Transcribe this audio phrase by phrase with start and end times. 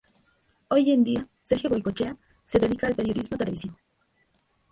[0.69, 2.17] Hoy en día, Sergio Goycochea
[2.47, 3.75] se dedica al periodismo televisivo.